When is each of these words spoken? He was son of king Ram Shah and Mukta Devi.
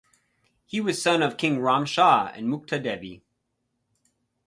He 0.65 0.81
was 0.81 0.99
son 0.99 1.21
of 1.21 1.37
king 1.37 1.59
Ram 1.61 1.85
Shah 1.85 2.31
and 2.33 2.47
Mukta 2.49 2.81
Devi. 2.81 3.21